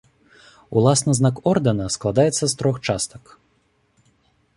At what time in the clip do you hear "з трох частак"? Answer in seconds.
2.53-3.23